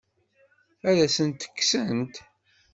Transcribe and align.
Ad 0.89 0.97
asen-ten-kksent? 1.05 2.15